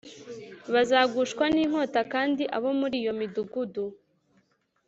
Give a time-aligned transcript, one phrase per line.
[0.73, 3.85] Bazagushwa n inkota kandi abo muri iyo midugudu